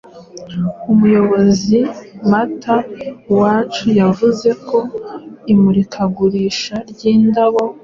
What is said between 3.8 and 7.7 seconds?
yavuze ko imurikagurisha ry’indabo